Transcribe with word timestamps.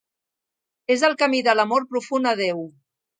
És 0.95 1.03
el 1.09 1.13
camí 1.19 1.41
de 1.49 1.55
l'amor 1.59 1.85
profund 1.91 2.31
a 2.31 2.33
Déu. 2.41 2.65